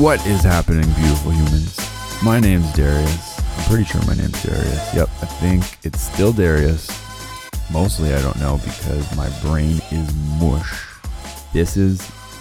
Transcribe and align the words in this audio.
What 0.00 0.26
is 0.26 0.42
happening, 0.42 0.90
beautiful 0.94 1.30
humans? 1.30 1.78
My 2.24 2.40
name's 2.40 2.72
Darius. 2.72 3.38
I'm 3.38 3.64
pretty 3.64 3.84
sure 3.84 4.00
my 4.06 4.14
name's 4.14 4.42
Darius. 4.42 4.94
Yep, 4.94 5.10
I 5.20 5.26
think 5.26 5.62
it's 5.84 6.00
still 6.00 6.32
Darius. 6.32 6.88
Mostly 7.70 8.14
I 8.14 8.22
don't 8.22 8.40
know 8.40 8.58
because 8.64 9.14
my 9.14 9.28
brain 9.42 9.78
is 9.90 10.14
mush. 10.40 10.86
This 11.52 11.76
is 11.76 11.98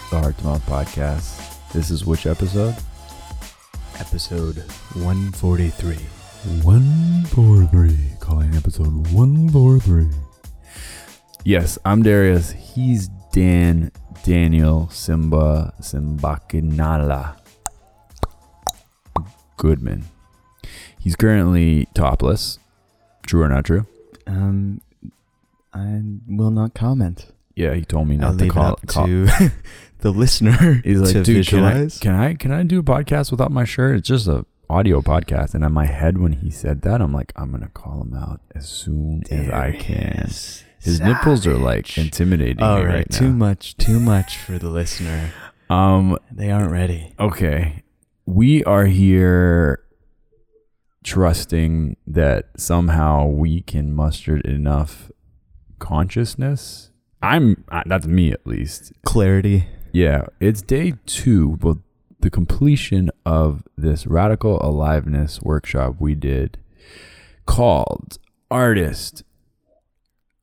the 0.10 0.22
Heart 0.22 0.38
to 0.38 0.46
Mouth 0.46 0.66
podcast. 0.68 1.74
This 1.74 1.92
is 1.92 2.06
which 2.06 2.28
episode? 2.28 2.78
Episode 4.00 4.60
143. 4.94 5.96
143. 6.64 7.98
Calling 8.22 8.56
episode 8.56 9.12
143. 9.12 10.08
Yes, 11.44 11.78
I'm 11.84 12.04
Darius. 12.04 12.52
He's 12.52 13.10
Dan 13.34 13.92
Daniel 14.24 14.88
Simba 14.90 15.74
Simbakinala 15.82 17.36
Goodman. 19.60 20.06
He's 21.00 21.16
currently 21.16 21.88
topless. 21.94 22.58
True 23.28 23.44
or 23.44 23.50
not 23.50 23.66
true? 23.66 23.86
Um, 24.26 24.82
I 25.74 26.02
will 26.28 26.50
not 26.52 26.74
comment. 26.74 27.28
Yeah, 27.56 27.74
he 27.76 27.84
told 27.84 28.08
me 28.08 28.16
I'll 28.16 28.32
not 28.32 28.38
to 28.40 28.44
leave 28.46 28.54
call 28.54 28.74
it 28.74 28.80
it. 28.84 28.98
up 28.98 29.06
to 29.06 29.52
the 30.00 30.12
listener 30.12 30.82
He's 30.84 31.00
like, 31.02 31.12
to 31.14 31.24
dude, 31.24 31.46
can 31.48 31.64
I, 31.64 31.90
can 31.90 32.16
I 32.16 32.34
can 32.36 32.52
I 32.52 32.64
do 32.64 32.80
a 32.80 32.84
podcast 32.84 33.32
without 33.32 33.52
my 33.52 33.66
shirt? 33.66 33.98
It's 33.98 34.08
just 34.08 34.28
a 34.28 34.46
audio 34.70 35.02
podcast. 35.02 35.54
And 35.56 35.64
in 35.64 35.72
my 35.74 35.86
head, 35.86 36.18
when 36.20 36.34
he 36.34 36.50
said 36.52 36.82
that, 36.84 37.02
I'm 37.02 37.14
like, 37.14 37.34
I'm 37.36 37.52
gonna 37.52 37.70
call 37.70 38.02
him 38.02 38.14
out 38.14 38.40
as 38.56 38.68
soon 38.70 39.24
as 39.30 39.50
I 39.50 39.74
can. 39.74 40.30
His 40.82 41.02
nipples 41.02 41.46
are 41.46 41.58
like 41.58 41.98
intimidating 41.98 42.64
All 42.64 42.78
right, 42.86 42.94
right 43.00 43.10
too 43.12 43.34
much, 43.34 43.76
too 43.78 44.00
much 44.00 44.38
for 44.38 44.58
the 44.58 44.70
listener. 44.70 45.32
Um, 45.70 46.18
They 46.32 46.50
aren't 46.50 46.72
ready. 46.72 47.14
okay, 47.20 47.84
we 48.30 48.64
are 48.66 48.86
here 48.86 49.84
trusting 51.04 51.98
that 52.06 52.50
somehow 52.58 53.26
we 53.26 53.62
can 53.62 53.92
muster 53.92 54.38
enough 54.38 55.10
consciousness. 55.80 56.92
I'm 57.24 57.66
that's 57.88 58.06
me 58.06 58.32
at 58.32 58.46
least. 58.46 58.94
Clarity. 59.04 59.68
Yeah, 59.92 60.28
it's 60.40 60.62
day 60.62 60.94
two. 61.08 61.58
Well, 61.60 61.80
the 62.20 62.30
completion 62.30 63.10
of 63.26 63.64
this 63.76 64.06
radical 64.06 64.60
aliveness 64.62 65.42
workshop 65.42 65.96
we 66.00 66.14
did 66.14 66.60
called 67.48 68.20
Artist. 68.52 69.24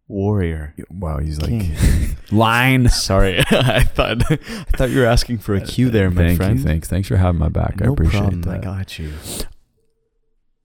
Warrior. 0.08 0.74
Wow, 0.90 1.18
he's 1.18 1.40
like 1.40 1.50
King. 1.50 2.16
line. 2.30 2.88
Sorry, 2.88 3.38
I 3.50 3.82
thought 3.82 4.30
I 4.30 4.36
thought 4.76 4.90
you 4.90 5.00
were 5.00 5.06
asking 5.06 5.38
for 5.38 5.54
a 5.54 5.60
cue 5.60 5.90
there, 5.90 6.10
my 6.10 6.22
Thank 6.28 6.36
friend. 6.36 6.58
you. 6.58 6.64
Thanks. 6.64 6.88
Thanks 6.88 7.08
for 7.08 7.16
having 7.16 7.40
my 7.40 7.48
back. 7.48 7.80
I 7.82 7.86
no 7.86 7.92
appreciate 7.94 8.20
problem. 8.20 8.42
that. 8.42 8.54
I 8.54 8.58
got 8.58 8.98
you. 8.98 9.12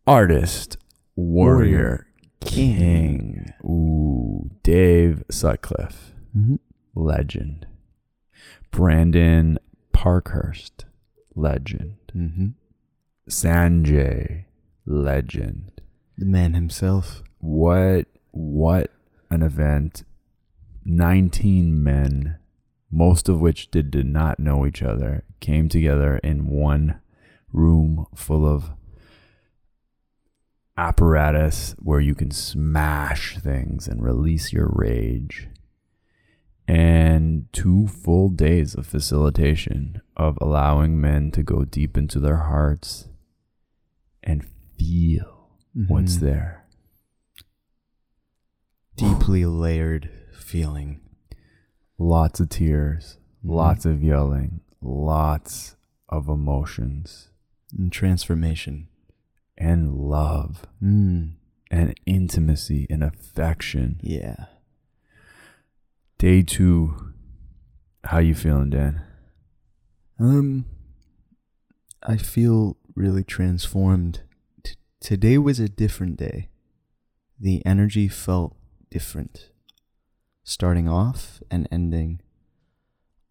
Artist, 0.08 0.78
warrior, 1.16 1.72
Warrior, 1.72 2.08
king. 2.42 3.54
Ooh, 3.64 4.50
Dave 4.64 5.24
Sutcliffe, 5.30 6.14
Mm-hmm. 6.38 6.56
legend. 6.96 7.66
Brandon 8.72 9.58
Parkhurst, 9.92 10.86
legend. 11.36 11.96
Mm-hmm. 12.16 12.48
Sanjay, 13.30 14.46
legend. 14.86 15.72
The 16.18 16.26
man 16.26 16.54
himself. 16.54 17.24
What 17.40 18.06
what 18.32 18.92
an 19.32 19.42
event. 19.42 20.04
19 20.86 21.84
men, 21.84 22.38
most 22.92 23.30
of 23.30 23.40
which 23.40 23.72
did, 23.72 23.90
did 23.92 24.06
not 24.06 24.40
know 24.40 24.66
each 24.66 24.82
other, 24.84 25.24
came 25.40 25.70
together 25.70 26.18
in 26.18 26.48
one 26.48 27.00
room 27.54 28.06
full 28.16 28.46
of 28.46 28.72
apparatus 30.78 31.76
where 31.80 32.00
you 32.00 32.16
can 32.16 32.32
smash 32.32 33.38
things 33.38 33.88
and 33.88 34.02
release 34.04 34.52
your 34.54 34.70
rage. 34.74 35.48
And 36.68 37.52
two 37.52 37.88
full 37.88 38.30
days 38.30 38.76
of 38.76 38.88
facilitation 38.88 40.02
of 40.16 40.38
allowing 40.40 41.00
men 41.02 41.32
to 41.32 41.44
go 41.44 41.66
deep 41.66 41.98
into 41.98 42.20
their 42.20 42.38
hearts 42.38 43.10
and 44.24 44.46
feel 44.78 45.50
what's 45.88 46.18
Mhm. 46.18 46.22
there. 46.22 46.61
Deeply 49.02 49.46
layered 49.48 50.12
feeling. 50.32 51.02
Lots 51.98 52.40
of 52.40 52.50
tears, 52.50 53.18
Mhm. 53.44 53.50
lots 53.50 53.84
of 53.84 54.04
yelling, 54.04 54.62
lots 54.80 55.76
of 56.08 56.30
emotions, 56.30 57.32
And 57.76 57.92
transformation. 57.92 58.90
and 59.58 59.96
love, 59.96 60.68
Mm. 60.80 61.32
and 61.72 62.00
intimacy, 62.06 62.86
and 62.92 63.04
affection. 63.04 64.00
Yeah. 64.04 64.46
Day 66.20 66.44
two. 66.44 67.16
How 68.04 68.20
you 68.20 68.36
feeling, 68.36 68.70
Dan? 68.70 69.02
Um, 70.20 70.66
I 72.04 72.18
feel 72.18 72.78
really 72.94 73.24
transformed. 73.24 74.22
T- 74.62 74.76
today 75.00 75.40
was 75.40 75.60
a 75.60 75.68
different 75.68 76.18
day. 76.18 76.50
The 77.40 77.66
energy 77.66 78.08
felt 78.08 78.56
different. 78.92 79.50
Starting 80.44 80.88
off 80.88 81.42
and 81.50 81.68
ending, 81.72 82.22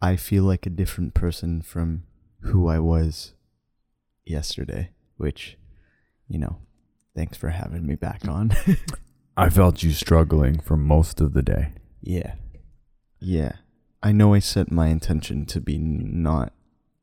I 0.01 0.15
feel 0.17 0.43
like 0.43 0.65
a 0.65 0.71
different 0.71 1.13
person 1.13 1.61
from 1.61 2.03
who 2.41 2.67
I 2.67 2.79
was 2.79 3.33
yesterday, 4.25 4.89
which, 5.17 5.57
you 6.27 6.39
know, 6.39 6.57
thanks 7.15 7.37
for 7.37 7.49
having 7.49 7.85
me 7.85 7.95
back 7.95 8.27
on. 8.27 8.51
I 9.37 9.49
felt 9.49 9.83
you 9.83 9.91
struggling 9.91 10.59
for 10.59 10.75
most 10.75 11.21
of 11.21 11.33
the 11.33 11.41
day. 11.41 11.73
Yeah. 12.01 12.33
Yeah. 13.19 13.53
I 14.03 14.11
know 14.11 14.33
I 14.33 14.39
set 14.39 14.71
my 14.71 14.87
intention 14.87 15.45
to 15.45 15.61
be 15.61 15.77
not 15.77 16.53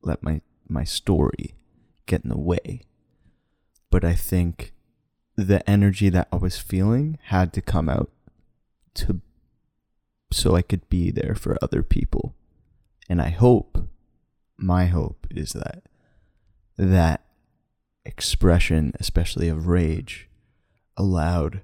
let 0.02 0.22
my 0.22 0.40
my 0.68 0.84
story 0.84 1.54
get 2.06 2.24
in 2.24 2.30
the 2.30 2.38
way. 2.38 2.82
But 3.90 4.04
I 4.04 4.14
think 4.14 4.72
the 5.36 5.68
energy 5.70 6.08
that 6.10 6.28
I 6.32 6.36
was 6.36 6.58
feeling 6.58 7.18
had 7.24 7.52
to 7.54 7.62
come 7.62 7.88
out 7.88 8.10
to 8.98 9.20
so 10.30 10.56
I 10.56 10.62
could 10.62 10.88
be 10.88 11.10
there 11.10 11.34
for 11.34 11.56
other 11.62 11.82
people. 11.82 12.34
And 13.08 13.20
I 13.22 13.30
hope 13.30 13.88
my 14.56 14.86
hope 14.86 15.26
is 15.30 15.52
that 15.52 15.84
that 16.76 17.24
expression, 18.04 18.92
especially 19.00 19.48
of 19.48 19.66
rage, 19.68 20.28
allowed 20.96 21.62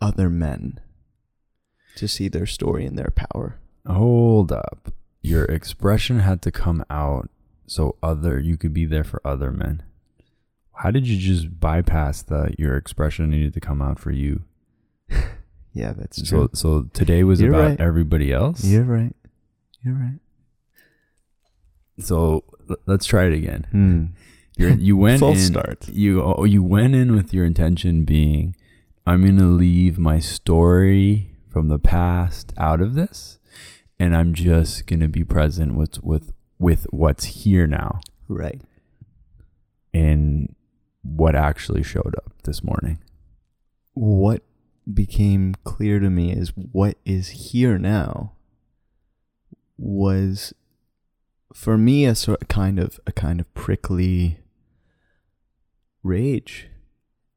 other 0.00 0.30
men 0.30 0.80
to 1.96 2.08
see 2.08 2.28
their 2.28 2.46
story 2.46 2.86
and 2.86 2.98
their 2.98 3.12
power. 3.14 3.58
Hold 3.86 4.52
up. 4.52 4.92
Your 5.20 5.44
expression 5.44 6.20
had 6.20 6.42
to 6.42 6.50
come 6.50 6.84
out 6.88 7.28
so 7.66 7.96
other 8.02 8.40
you 8.40 8.56
could 8.56 8.74
be 8.74 8.84
there 8.84 9.04
for 9.04 9.20
other 9.24 9.50
men. 9.50 9.82
How 10.76 10.90
did 10.90 11.06
you 11.06 11.18
just 11.18 11.60
bypass 11.60 12.22
that 12.22 12.58
your 12.58 12.76
expression 12.76 13.30
needed 13.30 13.54
to 13.54 13.60
come 13.60 13.82
out 13.82 13.98
for 13.98 14.10
you? 14.10 14.42
Yeah, 15.72 15.92
that's 15.92 16.28
So 16.28 16.36
true. 16.46 16.50
so 16.52 16.82
today 16.92 17.24
was 17.24 17.40
You're 17.40 17.52
about 17.54 17.68
right. 17.70 17.80
everybody 17.80 18.32
else. 18.32 18.64
You're 18.64 18.84
right. 18.84 19.14
You're 19.84 19.94
right. 19.94 20.18
So 21.98 22.44
l- 22.68 22.76
let's 22.86 23.06
try 23.06 23.24
it 23.26 23.32
again. 23.34 23.66
Hmm. 23.70 24.04
You 24.58 24.96
went 24.98 25.20
Full 25.20 25.32
in, 25.32 25.38
start. 25.38 25.88
You 25.88 26.22
oh, 26.22 26.44
you 26.44 26.62
went 26.62 26.94
in 26.94 27.16
with 27.16 27.32
your 27.34 27.44
intention 27.44 28.04
being, 28.04 28.54
I'm 29.06 29.24
gonna 29.24 29.48
leave 29.48 29.98
my 29.98 30.20
story 30.20 31.32
from 31.48 31.68
the 31.68 31.78
past 31.78 32.52
out 32.58 32.80
of 32.82 32.94
this, 32.94 33.38
and 33.98 34.14
I'm 34.14 34.34
just 34.34 34.86
gonna 34.86 35.08
be 35.08 35.24
present 35.24 35.74
with 35.74 36.02
with 36.04 36.32
with 36.58 36.86
what's 36.90 37.24
here 37.24 37.66
now 37.66 38.00
Right. 38.28 38.60
and 39.92 40.54
what 41.02 41.34
actually 41.34 41.82
showed 41.82 42.14
up 42.18 42.32
this 42.44 42.62
morning. 42.62 42.98
What 43.94 44.42
became 44.92 45.54
clear 45.64 46.00
to 46.00 46.10
me 46.10 46.32
is 46.32 46.52
what 46.56 46.96
is 47.04 47.28
here 47.52 47.78
now 47.78 48.32
was 49.78 50.52
for 51.54 51.76
me 51.76 52.04
a 52.04 52.14
sort 52.14 52.42
of 52.42 52.48
kind 52.48 52.78
of 52.78 52.98
a 53.06 53.12
kind 53.12 53.40
of 53.40 53.52
prickly 53.54 54.38
rage 56.02 56.68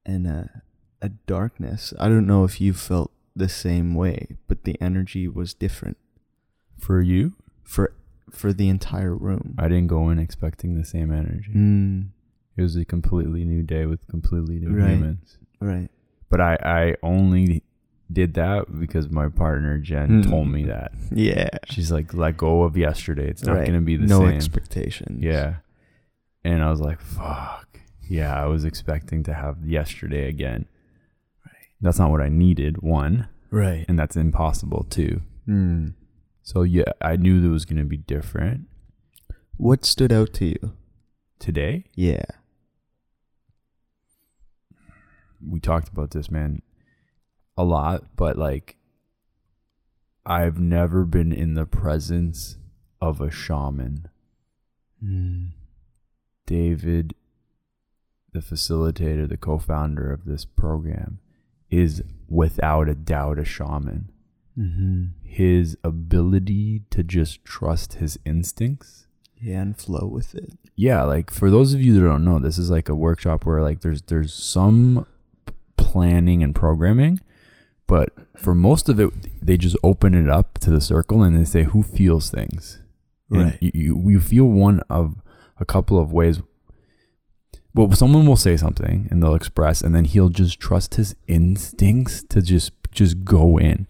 and 0.06 0.28
a 0.28 0.62
a 1.02 1.10
darkness. 1.10 1.94
I 2.00 2.08
don't 2.08 2.26
know 2.26 2.46
if 2.46 2.60
you 2.60 2.74
felt 2.74 3.12
the 3.36 3.50
same 3.50 3.94
way, 3.94 4.38
but 4.48 4.64
the 4.64 4.80
energy 4.82 5.28
was 5.28 5.54
different 5.54 5.98
For 6.80 7.02
you, 7.02 7.34
for 7.64 7.94
for 8.32 8.54
the 8.54 8.70
entire 8.70 9.16
room. 9.16 9.56
I 9.60 9.68
didn't 9.68 9.88
go 9.88 10.10
in 10.10 10.18
expecting 10.20 10.76
the 10.76 10.86
same 10.86 11.12
energy. 11.12 11.52
Mm, 11.54 12.08
It 12.58 12.62
was 12.64 12.76
a 12.76 12.86
completely 12.86 13.46
new 13.46 13.62
day 13.62 13.86
with 13.86 14.06
completely 14.08 14.60
new 14.60 14.72
Right. 14.76 14.92
humans. 14.96 15.38
right. 15.60 15.90
But 16.30 16.42
I, 16.42 16.58
I 16.64 16.96
only 17.04 17.64
did 18.12 18.34
that 18.36 18.66
because 18.80 19.10
my 19.10 19.30
partner 19.30 19.78
Jen 19.80 20.24
Mm. 20.24 20.30
told 20.30 20.48
me 20.48 20.64
that. 20.66 20.92
Yeah. 21.12 21.50
She's 21.70 21.92
like, 21.92 22.14
let 22.14 22.38
go 22.38 22.64
of 22.64 22.78
yesterday. 22.78 23.28
It's 23.30 23.44
not 23.44 23.56
Right. 23.58 23.66
going 23.68 23.80
to 23.80 23.86
be 23.86 23.98
the 23.98 24.06
no 24.08 24.20
same. 24.20 24.30
expectations. 24.36 25.24
Yeah. 25.24 25.56
and 26.44 26.62
I 26.62 26.70
was 26.70 26.80
like, 26.80 27.00
fuck. 27.02 27.80
Yeah, 28.08 28.32
I 28.40 28.46
was 28.46 28.66
expecting 28.66 29.24
to 29.24 29.34
have 29.34 29.66
yesterday 29.66 30.28
again. 30.30 30.68
Right. 31.44 31.56
That's 31.82 31.98
not 31.98 32.12
what 32.12 32.22
I 32.22 32.30
needed, 32.30 32.84
one, 32.84 33.28
Right. 33.50 33.84
and 33.88 33.98
that's 33.98 34.16
impossible, 34.16 34.86
too. 34.88 35.22
Mm. 35.48 35.94
So 36.44 36.62
yeah, 36.62 36.92
I 37.02 37.16
knew 37.16 37.44
it 37.44 37.52
was 37.52 37.66
going 37.66 37.80
to 37.80 37.84
be 37.86 37.98
different 37.98 38.68
What 39.58 39.86
stood 39.86 40.14
out 40.14 40.34
to 40.34 40.46
you? 40.46 40.74
today. 41.40 41.86
Yeah. 41.96 42.26
We 45.48 45.60
talked 45.60 45.90
about 45.90 46.12
this, 46.12 46.30
man, 46.30 46.62
a 47.58 47.64
lot, 47.64 48.16
but 48.16 48.38
like 48.38 48.78
I've 50.26 50.60
never 50.60 51.06
been 51.06 51.32
in 51.32 51.54
the 51.54 51.66
presence 51.66 52.58
of 53.00 53.22
a 53.22 53.30
shaman. 53.30 54.10
Mm. 55.04 55.52
David, 56.48 57.14
the 58.34 58.40
facilitator, 58.40 59.28
the 59.28 59.38
co-founder 59.38 60.12
of 60.12 60.26
this 60.26 60.46
program, 60.46 61.20
is 61.70 62.04
without 62.28 62.90
a 62.90 62.96
doubt 62.96 63.40
a 63.40 63.46
shaman. 63.46 64.12
Mm-hmm. 64.58 65.06
His 65.22 65.78
ability 65.84 66.84
to 66.90 67.04
just 67.04 67.44
trust 67.44 67.96
his 67.96 68.18
instincts. 68.26 69.08
Yeah, 69.38 69.62
and 69.62 69.78
flow 69.78 70.08
with 70.08 70.34
it. 70.34 70.54
Yeah, 70.76 71.04
like 71.04 71.30
for 71.30 71.52
those 71.52 71.74
of 71.74 71.82
you 71.82 71.94
that 71.94 72.08
don't 72.08 72.26
know, 72.26 72.40
this 72.40 72.58
is 72.58 72.70
like 72.70 72.90
a 72.90 72.96
workshop 72.96 73.46
where 73.46 73.62
like 73.62 73.82
there's 73.82 74.02
there's 74.04 74.34
some 74.34 75.06
planning 75.96 76.44
and 76.44 76.54
programming, 76.54 77.22
but 77.88 78.10
for 78.36 78.54
most 78.54 78.90
of 78.90 79.00
it 79.00 79.12
they 79.42 79.56
just 79.56 79.78
open 79.82 80.14
it 80.14 80.30
up 80.30 80.60
to 80.60 80.70
the 80.70 80.82
circle 80.82 81.24
and 81.24 81.38
they 81.40 81.46
say 81.46 81.64
who 81.64 81.82
feels 81.82 82.30
things. 82.30 82.82
Right. 83.30 83.58
You, 83.62 83.72
you 83.74 84.10
you 84.10 84.20
feel 84.20 84.44
one 84.44 84.82
of 84.90 85.16
a 85.58 85.64
couple 85.64 85.98
of 85.98 86.12
ways. 86.12 86.42
Well, 87.74 87.90
someone 87.94 88.26
will 88.26 88.36
say 88.36 88.58
something 88.58 89.08
and 89.10 89.24
they'll 89.24 89.36
express, 89.36 89.82
and 89.82 89.96
then 89.96 90.04
he'll 90.04 90.28
just 90.28 90.60
trust 90.60 90.96
his 90.96 91.16
instincts 91.28 92.24
to 92.24 92.42
just 92.42 92.74
just 92.92 93.24
go 93.24 93.58
in, 93.58 93.88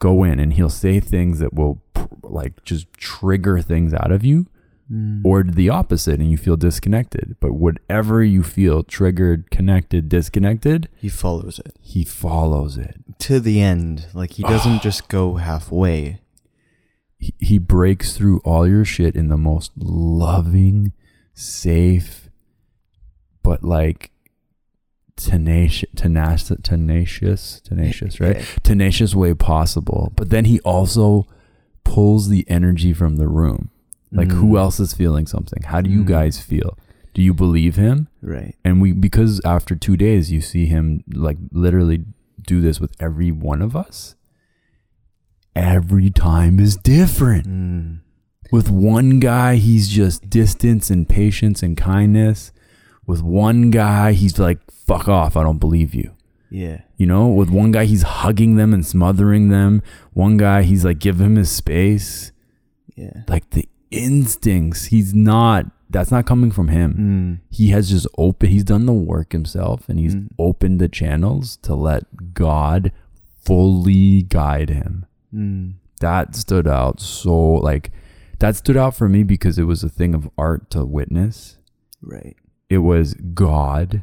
go 0.00 0.24
in, 0.24 0.40
and 0.40 0.54
he'll 0.54 0.68
say 0.68 0.98
things 0.98 1.38
that 1.38 1.54
will 1.54 1.80
pr- 1.94 2.06
like 2.24 2.64
just 2.64 2.92
trigger 2.94 3.60
things 3.60 3.94
out 3.94 4.10
of 4.10 4.24
you, 4.24 4.46
Mm. 4.92 5.22
or 5.24 5.42
the 5.42 5.68
opposite, 5.68 6.20
and 6.20 6.30
you 6.30 6.36
feel 6.36 6.56
disconnected. 6.56 7.36
But 7.40 7.54
whatever 7.54 8.22
you 8.22 8.44
feel 8.44 8.84
triggered, 8.84 9.50
connected, 9.50 10.08
disconnected, 10.08 10.88
he 10.94 11.08
follows 11.08 11.58
it 11.58 11.76
he 11.96 12.04
follows 12.04 12.76
it. 12.76 12.96
to 13.20 13.40
the 13.40 13.60
end. 13.60 14.06
Like 14.12 14.32
he 14.32 14.42
doesn't 14.42 14.82
just 14.82 15.08
go 15.08 15.36
halfway. 15.36 16.20
he, 17.18 17.34
he 17.38 17.58
breaks 17.58 18.16
through 18.16 18.40
all 18.44 18.68
your 18.68 18.84
shit 18.84 19.16
in 19.16 19.28
the 19.28 19.38
most 19.38 19.72
loving, 19.76 20.92
safe, 21.34 22.28
but 23.42 23.64
like 23.64 24.10
tenacious, 25.16 25.88
tenacious, 25.96 26.52
tenacious, 26.62 27.60
tenacious, 27.64 28.20
right? 28.20 28.44
Tenacious 28.62 29.14
way 29.14 29.32
possible. 29.32 30.12
But 30.16 30.30
then 30.30 30.44
he 30.44 30.60
also 30.60 31.26
pulls 31.82 32.28
the 32.28 32.44
energy 32.48 32.92
from 32.92 33.16
the 33.16 33.28
room. 33.28 33.70
Like 34.16 34.30
who 34.32 34.52
Mm. 34.54 34.58
else 34.58 34.80
is 34.80 34.94
feeling 34.94 35.26
something? 35.26 35.62
How 35.64 35.80
do 35.80 35.90
you 35.90 36.02
Mm. 36.02 36.06
guys 36.08 36.38
feel? 36.40 36.78
Do 37.14 37.22
you 37.22 37.32
believe 37.34 37.76
him? 37.76 38.08
Right. 38.22 38.54
And 38.64 38.80
we 38.80 38.92
because 38.92 39.40
after 39.44 39.74
2 39.76 39.96
days 39.96 40.30
you 40.32 40.40
see 40.40 40.66
him 40.66 41.02
like 41.14 41.38
literally 41.52 42.04
do 42.46 42.60
this 42.60 42.80
with 42.80 42.92
every 43.00 43.30
one 43.30 43.62
of 43.62 43.74
us. 43.76 44.14
Every 45.54 46.10
time 46.10 46.60
is 46.60 46.76
different. 46.76 47.46
Mm. 47.46 47.98
With 48.52 48.70
one 48.70 49.18
guy, 49.20 49.56
he's 49.56 49.88
just 49.88 50.28
distance 50.28 50.90
and 50.90 51.08
patience 51.08 51.62
and 51.62 51.76
kindness. 51.76 52.52
With 53.06 53.22
one 53.22 53.70
guy, 53.70 54.12
he's 54.12 54.38
like, 54.38 54.58
fuck 54.70 55.08
off, 55.08 55.36
I 55.36 55.42
don't 55.42 55.58
believe 55.58 55.94
you. 55.94 56.10
Yeah. 56.50 56.82
You 56.96 57.06
know, 57.06 57.26
with 57.28 57.50
one 57.50 57.72
guy, 57.72 57.86
he's 57.86 58.02
hugging 58.02 58.56
them 58.56 58.72
and 58.74 58.84
smothering 58.86 59.48
them. 59.48 59.82
One 60.12 60.36
guy, 60.36 60.62
he's 60.62 60.84
like, 60.84 60.98
give 61.00 61.20
him 61.20 61.36
his 61.36 61.50
space. 61.50 62.30
Yeah. 62.94 63.22
Like 63.28 63.50
the 63.50 63.68
instincts, 63.96 64.86
he's 64.86 65.14
not, 65.14 65.66
that's 65.90 66.10
not 66.10 66.26
coming 66.26 66.50
from 66.50 66.68
him. 66.68 67.40
Mm. 67.40 67.54
He 67.54 67.68
has 67.70 67.88
just 67.90 68.06
open, 68.18 68.48
he's 68.50 68.64
done 68.64 68.86
the 68.86 68.92
work 68.92 69.32
himself 69.32 69.88
and 69.88 69.98
he's 69.98 70.14
Mm. 70.14 70.28
opened 70.38 70.80
the 70.80 70.88
channels 70.88 71.56
to 71.58 71.74
let 71.74 72.04
God 72.34 72.92
fully 73.44 74.22
guide 74.22 74.70
him 74.70 75.06
Mm. 75.34 75.74
that 76.00 76.34
stood 76.34 76.66
out 76.66 77.00
so 77.00 77.34
like 77.54 77.90
that 78.38 78.56
stood 78.56 78.76
out 78.76 78.94
for 78.96 79.08
me 79.08 79.22
because 79.22 79.58
it 79.58 79.64
was 79.64 79.82
a 79.84 79.88
thing 79.88 80.14
of 80.14 80.28
art 80.38 80.70
to 80.70 80.84
witness 80.84 81.58
Right. 82.02 82.36
it 82.68 82.78
was 82.78 83.14
god 83.14 84.02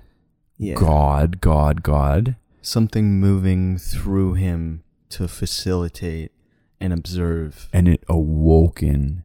Yeah. 0.58 0.76
god 0.76 1.42
god 1.42 1.84
god 1.84 2.36
Something 2.62 3.20
moving 3.20 3.78
through 3.78 4.36
him 4.36 4.84
to 5.10 5.28
facilitate 5.28 6.32
and 6.80 6.94
observe. 6.94 7.68
and 7.74 7.88
it 7.90 8.04
awoken 8.08 9.24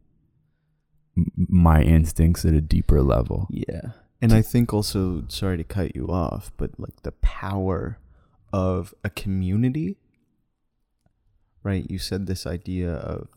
my 1.37 1.83
instincts 1.83 2.45
at 2.45 2.55
a 2.55 2.61
deeper 2.61 3.03
level 3.03 3.49
Yeah. 3.51 3.93
And 4.21 4.33
I 4.33 4.43
think 4.43 4.75
also, 4.75 5.25
sorry 5.29 5.57
to 5.59 5.65
cut 5.65 5.95
you 5.95 6.09
off, 6.09 6.51
but 6.57 6.79
like 6.79 7.03
the 7.03 7.13
power 7.13 7.99
of 8.53 8.93
a 9.05 9.11
community, 9.11 9.97
right? 11.63 11.89
You 11.89 11.99
said 11.99 12.27
this 12.27 12.45
idea 12.45 12.95
of, 12.95 13.29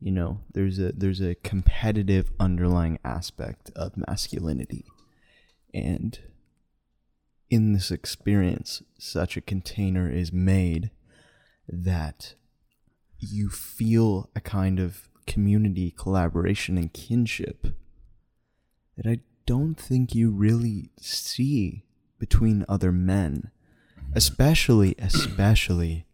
you 0.00 0.12
know, 0.12 0.40
there's 0.52 0.78
a 0.78 0.92
there's 0.92 1.20
a 1.20 1.34
competitive 1.34 2.30
underlying 2.38 3.00
aspect 3.04 3.72
of 3.74 3.96
masculinity, 3.96 4.84
and 5.74 6.20
in 7.50 7.72
this 7.72 7.90
experience, 7.90 8.82
such 8.98 9.36
a 9.36 9.40
container 9.40 10.08
is 10.08 10.32
made 10.32 10.90
that 11.66 12.34
you 13.18 13.48
feel 13.48 14.30
a 14.36 14.40
kind 14.40 14.78
of 14.78 15.08
community 15.28 15.94
collaboration 15.96 16.76
and 16.76 16.92
kinship 16.92 17.68
that 18.96 19.06
I 19.06 19.20
don't 19.46 19.76
think 19.76 20.14
you 20.14 20.30
really 20.30 20.90
see 20.98 21.84
between 22.18 22.64
other 22.68 22.90
men, 22.90 23.52
especially 24.14 24.96
especially 24.98 26.06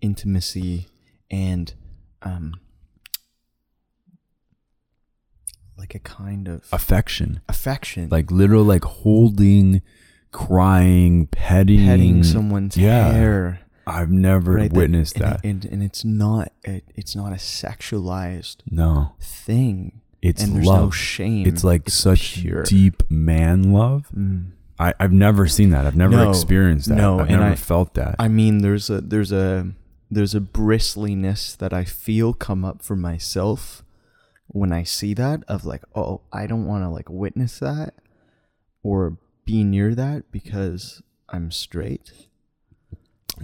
intimacy 0.00 0.86
and 1.28 1.74
um 2.22 2.54
like 5.76 5.94
a 5.94 5.98
kind 5.98 6.46
of 6.46 6.68
affection 6.72 7.40
affection, 7.48 8.08
like 8.10 8.30
literal 8.30 8.64
like 8.64 8.84
holding 8.84 9.82
crying 10.30 11.26
petting 11.26 11.86
petting 11.86 12.22
someone's 12.22 12.76
yeah. 12.76 13.12
hair. 13.12 13.60
I've 13.88 14.10
never 14.10 14.52
right, 14.52 14.72
witnessed 14.72 15.16
and, 15.16 15.24
that 15.24 15.44
and, 15.44 15.64
and 15.64 15.82
it's 15.82 16.04
not 16.04 16.52
it, 16.64 16.84
it's 16.94 17.16
not 17.16 17.32
a 17.32 17.36
sexualized 17.36 18.56
no 18.70 19.12
thing, 19.20 20.00
it's 20.22 20.42
and 20.42 20.56
there's 20.56 20.66
love 20.66 20.84
no 20.86 20.90
shame. 20.90 21.46
it's 21.46 21.64
like 21.64 21.88
such 21.88 22.34
pure. 22.42 22.62
deep 22.64 23.02
man 23.10 23.72
love 23.72 24.06
Mm. 24.16 24.52
I, 24.80 24.94
I've 25.00 25.12
never 25.12 25.48
seen 25.48 25.70
that. 25.70 25.86
I've 25.86 25.96
never 25.96 26.14
No, 26.14 26.30
experienced 26.30 26.88
that. 26.88 26.94
no, 26.94 27.14
I've 27.18 27.28
and 27.28 27.40
never 27.40 27.50
I- 27.50 27.54
felt 27.56 27.94
that. 27.94 28.14
I 28.20 28.28
mean, 28.28 28.58
there's 28.58 28.88
a 28.88 29.00
there's 29.00 29.32
a 29.32 29.72
there's 30.08 30.36
a 30.36 30.40
bristliness 30.40 31.56
that 31.56 31.72
I 31.72 31.82
feel 31.84 32.32
come 32.32 32.64
up 32.64 32.80
for 32.80 32.94
myself 32.94 33.82
when 34.46 34.72
I 34.72 34.84
see 34.84 35.14
that 35.14 35.42
of 35.48 35.64
like, 35.64 35.82
oh, 35.96 36.20
I 36.32 36.46
don't 36.46 36.64
want 36.64 36.84
to 36.84 36.90
like 36.90 37.10
witness 37.10 37.58
that 37.58 37.94
or 38.84 39.18
be 39.44 39.64
near 39.64 39.96
that 39.96 40.30
because 40.30 41.02
I'm 41.28 41.50
straight. 41.50 42.12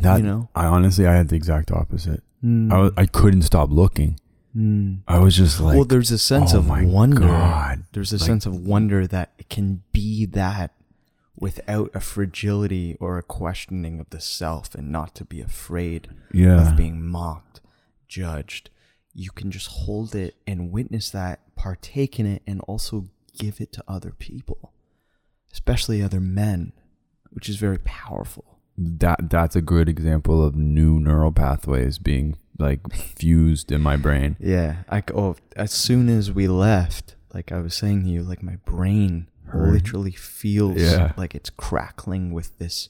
That 0.02 0.16
you 0.18 0.22
know? 0.24 0.48
I 0.54 0.66
honestly, 0.66 1.06
I 1.06 1.14
had 1.14 1.28
the 1.28 1.36
exact 1.36 1.70
opposite. 1.70 2.22
Mm. 2.44 2.72
I, 2.72 2.78
was, 2.78 2.92
I 2.96 3.06
couldn't 3.06 3.42
stop 3.42 3.70
looking. 3.70 4.18
Mm. 4.56 5.00
I 5.08 5.18
was 5.18 5.36
just 5.36 5.60
like, 5.60 5.74
well, 5.74 5.84
there's 5.84 6.10
a 6.10 6.18
sense 6.18 6.54
oh 6.54 6.58
of 6.58 6.68
wonder. 6.68 7.20
God. 7.20 7.84
There's 7.92 8.12
a 8.12 8.16
Like- 8.16 8.26
sense 8.26 8.46
of 8.46 8.54
wonder 8.56 9.06
that 9.06 9.32
it 9.38 9.48
can 9.48 9.82
be 9.92 10.26
that 10.26 10.72
without 11.36 11.90
a 11.94 12.00
fragility 12.00 12.96
or 13.00 13.18
a 13.18 13.22
questioning 13.22 13.98
of 13.98 14.08
the 14.10 14.20
self 14.20 14.74
and 14.74 14.92
not 14.92 15.14
to 15.16 15.24
be 15.24 15.40
afraid 15.40 16.08
yeah, 16.32 16.70
of 16.70 16.76
being 16.76 17.04
mocked, 17.04 17.60
judged. 18.06 18.70
You 19.12 19.30
can 19.30 19.50
just 19.50 19.66
hold 19.68 20.14
it 20.14 20.36
and 20.46 20.70
witness 20.70 21.10
that, 21.10 21.40
partake 21.56 22.20
in 22.20 22.26
it, 22.26 22.42
and 22.46 22.60
also 22.62 23.06
give 23.36 23.60
it 23.60 23.72
to 23.72 23.84
other 23.88 24.12
people, 24.12 24.72
especially 25.52 26.02
other 26.02 26.20
men, 26.20 26.72
which 27.30 27.48
is 27.48 27.56
very 27.56 27.78
powerful. 27.78 28.53
That 28.76 29.31
that's 29.31 29.54
a 29.57 29.62
good 29.62 29.88
example 29.88 30.45
of 30.45 30.54
new 30.57 30.99
neural 30.99 31.33
pathways 31.33 31.99
being 31.99 32.37
like 32.59 32.81
fused 32.93 33.71
in 33.73 33.81
my 33.81 33.97
brain. 33.97 34.37
Yeah, 34.40 34.83
I 34.88 35.02
oh, 35.14 35.37
as 35.57 35.73
soon 35.73 36.09
as 36.09 36.33
we 36.33 36.49
left, 36.49 37.14
like 37.33 37.52
I 37.52 37.61
was 37.61 37.75
saying 37.75 38.04
to 38.04 38.09
you, 38.11 38.23
like 38.23 38.43
my 38.43 38.57
brain 38.64 39.28
literally 39.52 40.11
feels 40.12 40.81
Yeah. 40.81 41.12
like 41.16 41.35
it's 41.35 41.50
crackling 41.50 42.33
with 42.33 42.59
this 42.59 42.88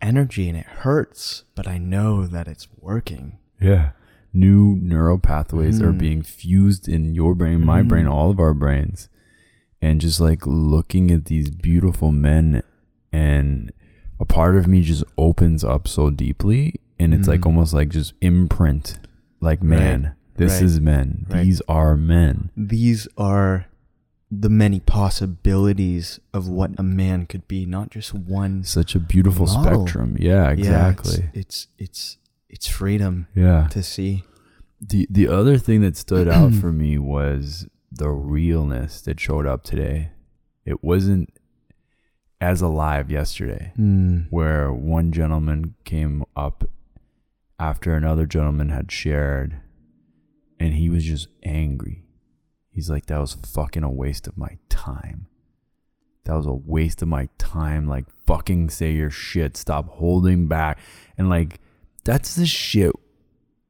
energy, 0.00 0.48
and 0.48 0.56
it 0.56 0.66
hurts, 0.66 1.44
but 1.54 1.68
I 1.68 1.76
know 1.78 2.26
that 2.26 2.48
it's 2.48 2.68
working. 2.80 3.36
Yeah, 3.60 3.90
new 4.32 4.76
neural 4.80 5.18
pathways 5.18 5.82
are 5.82 5.92
Mhm. 5.92 5.98
being 5.98 6.22
fused 6.22 6.88
in 6.88 7.14
your 7.14 7.34
brain, 7.34 7.64
my 7.64 7.82
brain, 7.82 8.06
Mhm. 8.06 8.10
all 8.12 8.30
of 8.30 8.40
our 8.40 8.54
brains, 8.54 9.10
and 9.82 10.00
just 10.00 10.18
like 10.20 10.46
looking 10.46 11.10
at 11.10 11.26
these 11.26 11.50
beautiful 11.50 12.12
men 12.12 12.62
and 13.12 13.72
a 14.20 14.24
part 14.24 14.54
of 14.56 14.66
me 14.68 14.82
just 14.82 15.02
opens 15.18 15.64
up 15.64 15.88
so 15.88 16.10
deeply 16.10 16.74
and 16.98 17.12
it's 17.14 17.26
like 17.26 17.40
Mm. 17.40 17.46
almost 17.46 17.72
like 17.74 17.88
just 17.88 18.12
imprint 18.20 18.98
like 19.40 19.62
man 19.62 20.14
this 20.36 20.52
right, 20.54 20.62
is 20.62 20.80
men 20.80 21.26
right. 21.30 21.42
these 21.44 21.60
are 21.68 21.96
men 21.96 22.50
These 22.56 23.08
are 23.16 23.66
the 24.30 24.48
many 24.50 24.78
possibilities 24.80 26.20
of 26.32 26.48
what 26.48 26.70
a 26.78 26.82
man 26.84 27.26
could 27.26 27.48
be, 27.48 27.66
not 27.66 27.90
just 27.90 28.14
one. 28.14 28.62
such 28.62 28.94
a 28.94 29.00
beautiful 29.00 29.46
Model. 29.46 29.86
spectrum 29.86 30.16
yeah 30.20 30.50
exactly 30.50 31.18
Yeah, 31.24 31.30
it's, 31.34 31.66
it's 31.66 31.66
it's 31.78 32.16
it's 32.48 32.66
freedom 32.68 33.26
yeah 33.34 33.66
to 33.70 33.82
see. 33.82 34.24
the 34.80 35.06
the 35.10 35.26
other 35.28 35.56
thing 35.58 35.80
that 35.80 35.96
stood 35.96 36.28
out 36.38 36.52
for 36.54 36.72
me 36.72 36.98
was 36.98 37.66
the 37.90 38.10
realness 38.10 39.00
that 39.02 39.18
showed 39.18 39.46
up 39.46 39.64
today 39.64 40.10
it 40.64 40.84
wasn't 40.84 41.30
as 42.40 42.62
alive 42.62 43.10
yesterday 43.10 43.72
Mm. 43.78 44.26
where 44.30 44.72
one 44.72 45.12
gentleman 45.12 45.74
came 45.84 46.24
up 46.34 46.64
after 47.58 47.94
another 47.94 48.24
gentleman 48.26 48.70
had 48.70 48.90
shared 48.90 49.60
and 50.58 50.74
he 50.74 50.88
was 50.88 51.04
just 51.04 51.28
angry. 51.42 52.04
He's 52.70 52.88
like, 52.88 53.06
that 53.06 53.18
was 53.18 53.34
fucking 53.34 53.82
a 53.82 53.90
waste 53.90 54.26
of 54.26 54.36
my 54.38 54.58
time. 54.68 55.26
That 56.24 56.34
was 56.34 56.46
a 56.46 56.52
waste 56.54 57.02
of 57.02 57.08
my 57.08 57.28
time. 57.38 57.86
Like, 57.88 58.04
fucking 58.26 58.70
say 58.70 58.92
your 58.92 59.10
shit. 59.10 59.56
Stop 59.56 59.88
holding 59.88 60.46
back. 60.48 60.78
And 61.18 61.28
like, 61.28 61.60
that's 62.04 62.36
the 62.36 62.46
shit 62.46 62.92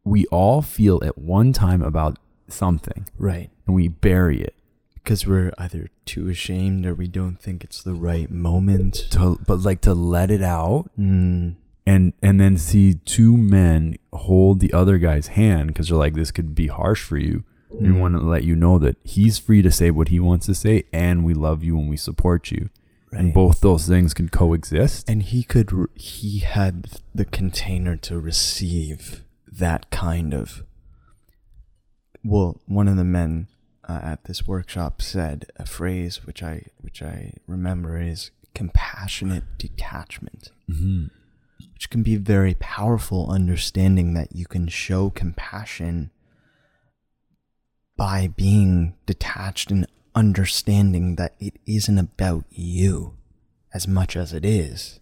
we 0.05 0.27
all 0.27 0.63
feel 0.63 1.01
at 1.05 1.17
one 1.19 1.53
time 1.53 1.83
about 1.83 2.19
something 2.49 3.07
Right. 3.19 3.51
and 3.67 3.75
we 3.75 3.89
bury 3.89 4.41
it. 4.43 4.55
Because 5.03 5.27
we're 5.27 5.53
either 5.59 5.89
too 6.05 6.29
ashamed 6.29 6.85
or 6.87 6.95
we 6.95 7.09
don't 7.09 7.41
think 7.41 7.65
it's 7.65 7.83
the 7.83 7.95
right 7.95 8.31
moment. 8.31 9.07
To, 9.13 9.39
but 9.47 9.61
like 9.61 9.81
to 9.83 9.95
let 9.95 10.31
it 10.31 10.43
out 10.43 10.91
Mm. 10.99 11.55
and 11.87 12.13
and 12.23 12.41
then 12.41 12.57
see 12.59 12.95
two 12.95 13.37
men 13.37 13.97
hold 14.13 14.61
the 14.61 14.73
other 14.73 14.99
guy's 14.99 15.29
hand 15.29 15.69
because 15.69 15.89
they're 15.89 15.97
like 15.99 16.15
this 16.15 16.31
could 16.31 16.55
be 16.55 16.67
harsh 16.67 17.03
for 17.03 17.17
you 17.17 17.43
we 17.71 17.89
Mm. 17.89 17.99
want 18.01 18.15
to 18.15 18.21
let 18.21 18.45
you 18.45 18.55
know 18.55 18.79
that 18.79 18.97
he's 19.05 19.39
free 19.39 19.63
to 19.63 19.71
say 19.71 19.91
what 19.91 20.09
he 20.09 20.21
wants 20.21 20.47
to 20.47 20.55
say 20.55 20.85
and 20.93 21.25
we 21.25 21.33
love 21.35 21.65
you 21.65 21.79
and 21.79 21.89
we 21.89 21.97
support 21.97 22.51
you 22.51 22.69
and 23.13 23.33
both 23.33 23.61
those 23.61 23.87
things 23.89 24.13
can 24.15 24.29
coexist 24.29 25.09
And 25.09 25.23
he 25.23 25.43
could, 25.43 25.73
re- 25.73 25.87
he 25.95 26.39
had 26.41 26.87
the 27.15 27.25
container 27.25 27.97
to 27.97 28.21
receive 28.21 29.25
that 29.51 29.91
kind 29.91 30.33
of. 30.33 30.63
Well, 32.25 32.61
one 32.67 32.87
of 32.87 32.97
the 32.97 33.05
men 33.05 33.49
uh, 33.91 34.01
at 34.03 34.25
this 34.25 34.47
workshop 34.47 35.03
said 35.03 35.47
a 35.57 35.67
phrase 35.67 36.25
which 36.25 36.43
I, 36.43 36.67
which 36.81 37.03
I 37.03 37.35
remember 37.47 38.01
is 38.01 38.31
compassionate 38.55 39.45
detachment, 39.59 40.51
mm-hmm. 40.71 41.07
which 41.73 41.91
can 41.91 42.03
be 42.03 42.17
very 42.17 42.55
powerful. 42.55 43.31
Understanding 43.31 44.15
that 44.15 44.35
you 44.35 44.47
can 44.47 44.69
show 44.69 45.11
compassion 45.11 46.11
by 47.97 48.29
being 48.29 48.95
detached 49.07 49.71
and 49.71 49.87
understanding 50.15 51.17
that 51.17 51.35
it 51.41 51.55
isn't 51.67 51.99
about 51.99 52.45
you 52.51 53.17
as 53.75 53.89
much 53.89 54.17
as 54.17 54.33
it 54.33 54.45
is. 54.45 55.01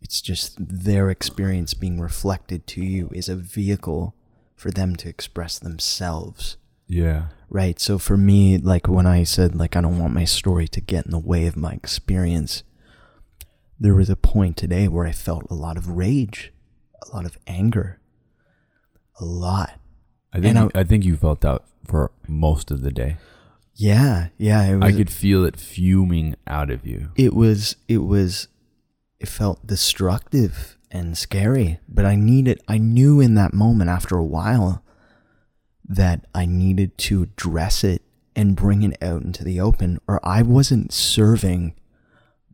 It's 0.00 0.20
just 0.20 0.56
their 0.58 1.10
experience 1.10 1.74
being 1.74 2.00
reflected 2.00 2.66
to 2.68 2.82
you 2.82 3.10
is 3.12 3.28
a 3.28 3.36
vehicle 3.36 4.14
for 4.54 4.70
them 4.70 4.96
to 4.96 5.08
express 5.08 5.58
themselves. 5.58 6.56
Yeah 6.90 7.28
Right. 7.52 7.80
So 7.80 7.98
for 7.98 8.16
me, 8.16 8.58
like 8.58 8.86
when 8.86 9.06
I 9.06 9.24
said, 9.24 9.56
like, 9.56 9.74
I 9.74 9.80
don't 9.80 9.98
want 9.98 10.14
my 10.14 10.24
story 10.24 10.68
to 10.68 10.80
get 10.80 11.04
in 11.04 11.10
the 11.10 11.18
way 11.18 11.46
of 11.46 11.56
my 11.56 11.72
experience, 11.72 12.62
there 13.78 13.94
was 13.94 14.08
a 14.08 14.14
point 14.14 14.56
today 14.56 14.86
where 14.86 15.04
I 15.04 15.10
felt 15.10 15.46
a 15.50 15.54
lot 15.54 15.76
of 15.76 15.88
rage, 15.88 16.52
a 17.04 17.12
lot 17.12 17.26
of 17.26 17.36
anger, 17.48 17.98
a 19.20 19.24
lot. 19.24 19.80
i 20.32 20.40
think 20.40 20.56
And 20.56 20.70
I, 20.76 20.84
think 20.84 21.04
you 21.04 21.16
felt 21.16 21.40
that 21.40 21.62
for 21.84 22.12
most 22.28 22.70
of 22.70 22.82
the 22.82 22.92
day 22.92 23.16
Yeah. 23.74 24.28
Yeah. 24.38 24.76
Was, 24.76 24.94
i 24.94 24.96
could 24.96 25.10
feel 25.10 25.44
it 25.44 25.56
fuming 25.56 26.36
out 26.46 26.70
of 26.70 26.86
you 26.86 27.10
it 27.16 27.34
was 27.34 27.74
it 27.88 27.98
was 27.98 28.46
it 29.18 29.28
felt 29.28 29.66
destructive 29.66 30.78
and 30.90 31.18
scary 31.18 31.80
but 31.88 32.04
i 32.04 32.14
needed 32.14 32.60
i 32.68 32.78
knew 32.78 33.20
in 33.20 33.34
that 33.34 33.52
moment 33.52 33.90
after 33.90 34.16
a 34.16 34.24
while 34.24 34.84
that 35.90 36.24
i 36.34 36.46
needed 36.46 36.96
to 36.96 37.22
address 37.22 37.82
it 37.84 38.00
and 38.36 38.56
bring 38.56 38.82
it 38.82 38.96
out 39.02 39.22
into 39.22 39.44
the 39.44 39.60
open 39.60 39.98
or 40.06 40.20
i 40.24 40.40
wasn't 40.40 40.92
serving 40.92 41.74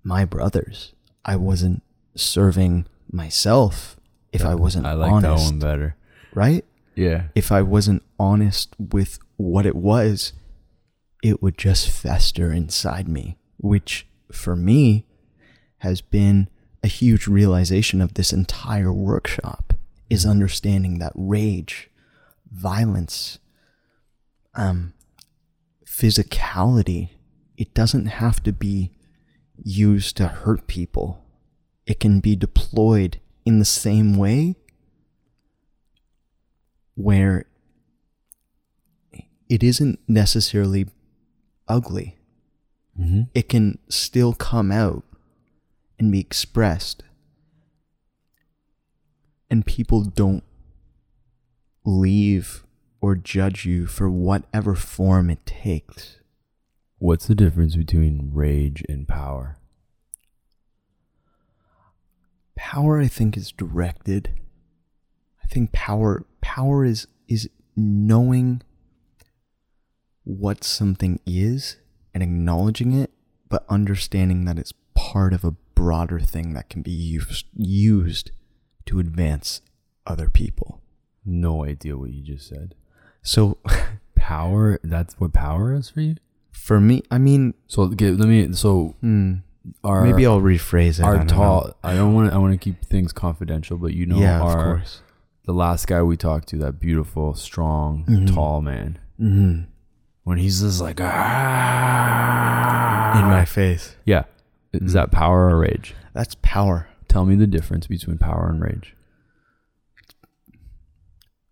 my 0.02 0.25
brothers. 0.25 0.93
I 1.25 1.35
wasn't 1.35 1.83
serving 2.14 2.87
myself 3.11 3.97
if 4.33 4.45
i 4.45 4.55
wasn't 4.55 4.87
i 4.87 4.93
like 4.93 5.11
honest 5.12 5.45
that 5.45 5.50
one 5.50 5.59
better. 5.59 5.97
right? 6.35 6.64
Yeah. 6.95 7.25
If 7.35 7.52
i 7.52 7.61
wasn't 7.61 8.02
honest 8.19 8.75
with 8.78 9.19
what 9.37 9.66
it 9.66 9.76
was 9.76 10.33
it 11.23 11.43
would 11.43 11.59
just 11.59 11.90
fester 11.90 12.52
inside 12.52 13.09
me, 13.09 13.37
which 13.59 14.07
for 14.31 14.55
me 14.55 15.05
has 15.78 16.00
been 16.00 16.49
a 16.85 16.88
huge 16.88 17.26
realization 17.26 18.00
of 18.00 18.14
this 18.14 18.33
entire 18.33 18.93
workshop 18.93 19.73
is 20.09 20.25
understanding 20.25 20.99
that 21.00 21.12
rage, 21.16 21.90
violence, 22.53 23.38
um, 24.55 24.95
physicality, 25.85 27.11
it 27.57 27.75
doesn't 27.75 28.07
have 28.07 28.43
to 28.43 28.53
be 28.53 28.93
used 29.62 30.17
to 30.17 30.29
hurt 30.29 30.67
people. 30.67 31.25
It 31.87 32.00
can 32.00 32.21
be 32.21 32.37
deployed 32.37 33.21
in 33.45 33.59
the 33.59 33.65
same 33.65 34.17
way 34.17 34.57
where 36.95 37.47
it 39.49 39.62
isn't 39.62 40.00
necessarily 40.09 40.88
ugly. 41.69 42.19
mm-hmm. 42.99 43.23
It 43.35 43.49
can 43.49 43.79
still 43.88 44.33
come 44.33 44.73
out 44.73 45.05
and 45.99 46.11
be 46.11 46.21
expressed. 46.21 47.03
And 49.49 49.65
people 49.65 50.03
don't 50.03 50.43
leave 51.87 52.64
or 53.00 53.14
judge 53.14 53.64
you 53.64 53.87
for 53.87 54.11
whatever 54.11 54.75
form 54.75 55.31
it 55.31 55.47
takes. 55.47 56.19
what's 56.99 57.26
the 57.26 57.35
difference 57.35 57.76
between 57.76 58.31
rage 58.33 58.83
and 58.88 59.07
power 59.07 59.57
Power 62.57 62.99
I 62.99 63.07
think 63.07 63.37
is 63.37 63.52
directed. 63.52 64.33
I 65.45 65.47
think 65.47 65.73
power 65.73 66.25
power 66.40 66.85
is 66.85 67.07
is 67.28 67.49
knowing 67.76 68.62
what 70.25 70.64
something 70.64 71.21
is 71.26 71.76
and 72.14 72.23
acknowledging 72.23 72.93
it, 72.93 73.12
but 73.49 73.64
understanding 73.69 74.47
that 74.47 74.59
it's 74.59 74.73
part 74.95 75.33
of 75.35 75.45
a 75.45 75.55
broader 75.75 76.19
thing 76.19 76.55
that 76.55 76.71
can 76.71 76.83
be 76.83 76.90
used 76.90 77.47
used 77.55 78.31
to 78.87 78.99
advance 78.99 79.61
other 80.07 80.31
people. 80.31 80.81
No 81.26 81.64
idea 81.64 81.97
what 81.97 82.11
you 82.11 82.23
just 82.23 82.47
said 82.49 82.75
So 83.23 83.59
power 84.14 84.78
that's 84.85 85.14
what 85.21 85.33
power 85.33 85.75
is 85.75 85.90
for 85.90 86.00
you 86.00 86.16
for 86.52 86.80
me, 86.80 87.02
I 87.12 87.18
mean, 87.18 87.54
so 87.68 87.83
okay, 87.83 88.11
let 88.11 88.26
me 88.28 88.52
so 88.54 88.95
hmm, 89.00 89.35
our 89.85 90.02
maybe 90.04 90.25
I'll 90.26 90.40
rephrase 90.40 90.99
it. 90.99 91.02
I 91.04 91.06
our 91.06 91.16
don't 91.18 91.26
tall 91.28 91.64
know. 91.66 91.75
i 91.85 91.95
don't 91.95 92.14
want 92.14 92.30
to 92.30 92.35
i 92.35 92.38
want 92.38 92.52
to 92.52 92.59
keep 92.59 92.83
things 92.85 93.12
confidential 93.12 93.76
but 93.78 93.92
you 93.95 94.06
know 94.06 94.18
yeah, 94.18 94.40
of 94.42 94.54
course. 94.54 95.02
the 95.45 95.52
last 95.52 95.87
guy 95.87 96.02
we 96.02 96.16
talked 96.16 96.49
to 96.49 96.56
that 96.59 96.80
beautiful 96.80 97.35
strong 97.35 98.04
Mhm. 98.09 98.35
tall 98.35 98.61
man 98.62 98.99
hmm 99.18 99.61
when 100.25 100.38
he's 100.38 100.61
just 100.61 100.80
like 100.80 101.00
ah 101.87 103.18
In 103.21 103.26
my 103.26 103.45
face. 103.45 103.95
yeah 104.04 104.25
is 104.73 104.90
Mhm. 104.90 104.95
that 104.95 105.11
power 105.12 105.49
or 105.50 105.59
rage 105.59 105.95
That's 106.14 106.35
power. 106.42 106.88
tell 107.09 107.25
me 107.26 107.37
the 107.37 107.47
difference 107.47 107.87
between 107.87 108.18
power 108.18 108.49
and 108.49 108.61
rage 108.61 108.96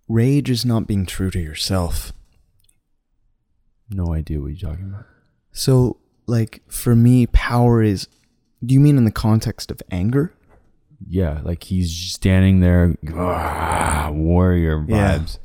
Rage 0.08 0.50
is 0.50 0.64
not 0.64 0.86
being 0.86 1.06
true 1.06 1.30
to 1.30 1.38
yourself. 1.40 2.12
no 3.90 4.12
idea 4.12 4.40
what 4.40 4.48
you're 4.60 4.70
talking 4.70 4.88
about 4.92 5.06
So, 5.52 5.98
like, 6.26 6.62
for 6.68 6.94
me, 6.96 7.26
power 7.28 7.82
is. 7.82 8.08
Do 8.64 8.72
you 8.74 8.80
mean 8.80 8.96
in 8.96 9.04
the 9.04 9.10
context 9.12 9.70
of 9.70 9.82
anger? 9.90 10.32
yeah 11.06 11.40
like 11.44 11.64
he's 11.64 11.90
standing 11.94 12.60
there 12.60 12.94
ah, 13.14 14.08
warrior 14.10 14.82
Yeah. 14.88 15.18
vibes 15.18 15.38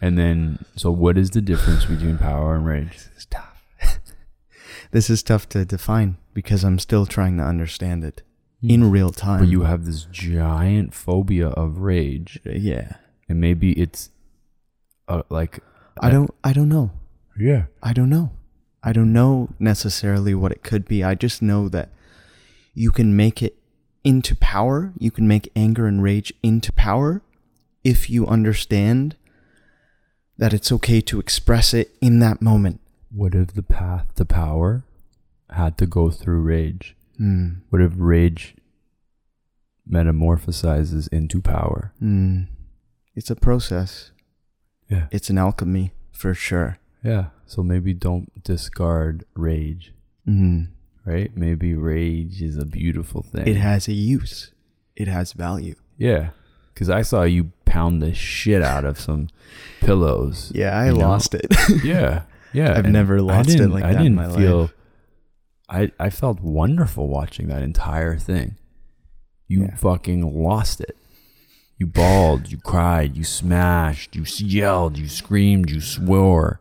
and 0.00 0.16
then 0.16 0.64
so 0.74 0.90
what 0.90 1.18
is 1.18 1.30
the 1.30 1.42
difference 1.42 1.84
between 1.84 2.16
power 2.16 2.54
and 2.54 2.64
rage 2.64 2.92
This 2.96 3.10
is 3.18 3.26
tough. 3.26 3.62
this 4.92 5.10
is 5.10 5.22
tough 5.22 5.50
to 5.50 5.66
define 5.66 6.16
because 6.32 6.64
I'm 6.64 6.78
still 6.78 7.04
trying 7.04 7.36
to 7.36 7.42
understand 7.42 8.04
it 8.04 8.22
in 8.62 8.90
real 8.90 9.10
time. 9.10 9.40
but 9.40 9.48
you 9.48 9.62
have 9.64 9.84
this 9.84 10.06
giant 10.10 10.94
phobia 10.94 11.48
of 11.48 11.78
rage 11.80 12.40
yeah. 12.46 12.96
And 13.28 13.40
maybe 13.40 13.72
it's 13.72 14.10
uh, 15.08 15.22
like 15.28 15.60
I 16.00 16.10
don't. 16.10 16.30
I 16.44 16.52
don't 16.52 16.68
know. 16.68 16.90
yeah 17.38 17.64
I 17.82 17.92
don't 17.92 18.10
know. 18.10 18.32
I 18.82 18.92
don't 18.92 19.12
know 19.12 19.48
necessarily 19.58 20.34
what 20.34 20.52
it 20.52 20.62
could 20.62 20.86
be. 20.86 21.02
I 21.02 21.14
just 21.14 21.42
know 21.42 21.68
that 21.70 21.90
you 22.74 22.90
can 22.90 23.16
make 23.16 23.42
it 23.42 23.58
into 24.04 24.36
power. 24.36 24.92
You 24.98 25.10
can 25.10 25.26
make 25.26 25.50
anger 25.56 25.86
and 25.86 26.02
rage 26.02 26.32
into 26.42 26.72
power 26.72 27.22
if 27.82 28.08
you 28.08 28.26
understand 28.26 29.16
that 30.38 30.52
it's 30.52 30.70
okay 30.70 31.00
to 31.00 31.18
express 31.18 31.72
it 31.74 31.96
in 32.00 32.20
that 32.20 32.42
moment. 32.42 32.80
What 33.10 33.34
if 33.34 33.54
the 33.54 33.62
path 33.62 34.14
to 34.16 34.24
power 34.24 34.84
had 35.50 35.78
to 35.78 35.86
go 35.86 36.10
through 36.10 36.42
rage? 36.42 36.94
Mm. 37.20 37.62
What 37.70 37.80
if 37.80 37.92
rage 37.96 38.54
metamorphosizes 39.90 41.08
into 41.10 41.40
power? 41.40 41.92
Mm. 42.02 42.48
It's 43.16 43.30
a 43.30 43.34
process. 43.36 44.12
Yeah. 44.88 45.06
It's 45.10 45.30
an 45.30 45.38
alchemy 45.38 45.92
for 46.12 46.34
sure. 46.34 46.78
Yeah. 47.02 47.26
So 47.46 47.62
maybe 47.62 47.92
don't 47.94 48.30
discard 48.44 49.24
rage, 49.34 49.92
Mm-hmm. 50.28 50.64
right? 51.10 51.36
Maybe 51.36 51.74
rage 51.74 52.42
is 52.42 52.56
a 52.58 52.64
beautiful 52.66 53.22
thing. 53.22 53.46
It 53.46 53.56
has 53.56 53.88
a 53.88 53.92
use. 53.92 54.52
It 54.96 55.08
has 55.08 55.32
value. 55.32 55.76
Yeah. 55.98 56.30
Because 56.74 56.90
I 56.90 57.02
saw 57.02 57.22
you 57.22 57.52
pound 57.64 58.02
the 58.02 58.12
shit 58.14 58.62
out 58.62 58.84
of 58.84 58.98
some 59.00 59.28
pillows. 59.80 60.52
Yeah, 60.54 60.76
I 60.78 60.86
You 60.86 60.92
know? 60.94 60.98
lost 61.08 61.34
it. 61.34 61.46
Yeah. 61.84 62.22
Yeah. 62.52 62.72
I've 62.76 62.84
and 62.84 62.92
never 62.92 63.20
lost 63.22 63.50
it 63.50 63.68
like 63.68 63.84
I 63.84 63.94
that 63.94 64.04
in 64.06 64.14
my 64.14 64.26
life. 64.26 64.36
feel, 64.38 64.70
I, 65.68 65.90
I 65.98 66.10
felt 66.10 66.40
wonderful 66.40 67.08
watching 67.08 67.48
that 67.48 67.62
entire 67.62 68.16
thing. 68.18 68.56
You 69.48 69.64
Yeah. 69.64 69.74
fucking 69.76 70.42
lost 70.42 70.80
it. 70.80 70.96
You 71.78 71.86
bawled, 71.86 72.50
you 72.50 72.56
cried, 72.58 73.16
you 73.16 73.24
smashed, 73.24 74.16
you 74.16 74.24
yelled, 74.38 74.96
you 74.96 75.08
screamed, 75.08 75.70
you 75.70 75.80
swore. 75.80 76.60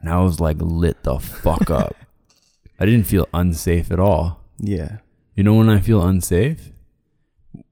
And 0.00 0.08
I 0.12 0.20
was 0.22 0.38
like 0.40 0.56
lit 0.60 1.02
the 1.02 1.18
fuck 1.18 1.68
up. 1.70 1.96
I 2.80 2.86
didn't 2.86 3.06
feel 3.06 3.28
unsafe 3.34 3.90
at 3.90 3.98
all. 4.00 4.40
yeah. 4.58 4.98
You 5.36 5.42
know 5.42 5.54
when 5.54 5.68
I 5.68 5.80
feel 5.80 6.00
unsafe? 6.06 6.70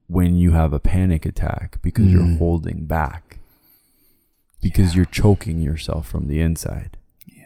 When 0.07 0.35
you 0.35 0.51
have 0.51 0.73
a 0.73 0.79
panic 0.81 1.25
attack 1.25 1.81
because 1.81 2.07
you're 2.07 2.21
Mm. 2.23 2.37
holding 2.37 2.85
back. 2.85 3.39
Because 4.61 4.91
Yeah. 4.91 4.97
you're 4.97 5.05
choking 5.05 5.61
yourself 5.61 6.05
from 6.09 6.27
the 6.27 6.41
inside. 6.41 6.97
Yeah. 7.25 7.45